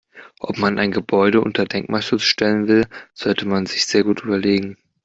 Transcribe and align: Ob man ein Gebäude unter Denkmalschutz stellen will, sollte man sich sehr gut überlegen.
Ob 0.39 0.57
man 0.57 0.79
ein 0.79 0.89
Gebäude 0.91 1.41
unter 1.41 1.65
Denkmalschutz 1.65 2.23
stellen 2.23 2.67
will, 2.67 2.87
sollte 3.13 3.45
man 3.47 3.67
sich 3.67 3.85
sehr 3.85 4.03
gut 4.03 4.23
überlegen. 4.23 4.77